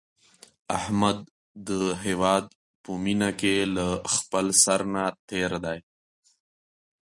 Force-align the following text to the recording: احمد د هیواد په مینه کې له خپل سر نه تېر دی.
احمد 0.77 1.19
د 1.67 1.69
هیواد 2.05 2.45
په 2.83 2.91
مینه 3.03 3.29
کې 3.39 3.55
له 3.75 3.87
خپل 4.15 4.45
سر 4.63 4.81
نه 4.93 5.03
تېر 5.29 5.51
دی. 5.65 5.79